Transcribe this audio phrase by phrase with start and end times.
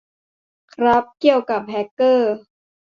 [0.73, 2.35] ครับ เกี่ยวกับ แฮกเกอร์